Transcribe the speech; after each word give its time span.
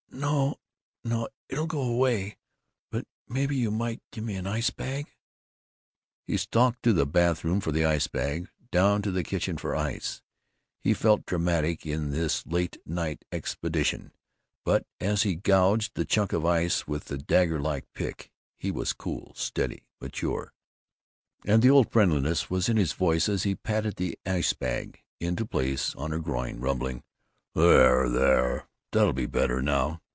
"No, 0.13 0.59
no! 1.05 1.29
It'll 1.47 1.65
go 1.67 1.81
away. 1.81 2.37
But 2.91 3.07
maybe 3.29 3.55
you 3.55 3.71
might 3.71 4.01
get 4.11 4.25
me 4.25 4.35
an 4.35 4.45
ice 4.45 4.69
bag." 4.69 5.15
He 6.27 6.35
stalked 6.35 6.83
to 6.83 6.91
the 6.91 7.05
bathroom 7.05 7.61
for 7.61 7.71
the 7.71 7.85
ice 7.85 8.07
bag, 8.07 8.49
down 8.71 9.01
to 9.03 9.09
the 9.09 9.23
kitchen 9.23 9.57
for 9.57 9.73
ice. 9.73 10.21
He 10.81 10.93
felt 10.93 11.25
dramatic 11.25 11.85
in 11.85 12.11
this 12.11 12.45
late 12.45 12.77
night 12.85 13.23
expedition, 13.31 14.11
but 14.65 14.85
as 14.99 15.23
he 15.23 15.33
gouged 15.35 15.93
the 15.95 16.05
chunk 16.05 16.33
of 16.33 16.45
ice 16.45 16.85
with 16.85 17.05
the 17.05 17.17
dagger 17.17 17.59
like 17.59 17.87
pick 17.93 18.29
he 18.59 18.69
was 18.69 18.91
cool, 18.93 19.31
steady, 19.33 19.87
mature; 20.01 20.53
and 21.45 21.61
the 21.63 21.69
old 21.71 21.89
friendliness 21.89 22.49
was 22.49 22.67
in 22.67 22.75
his 22.75 22.91
voice 22.91 23.29
as 23.29 23.43
he 23.43 23.55
patted 23.55 23.95
the 23.95 24.19
ice 24.25 24.51
bag 24.51 25.01
into 25.21 25.45
place 25.45 25.95
on 25.95 26.11
her 26.11 26.19
groin, 26.19 26.59
rumbling, 26.59 27.01
"There, 27.55 28.09
there, 28.09 28.67
that'll 28.91 29.13
be 29.13 29.25
better 29.25 29.61
now." 29.63 30.01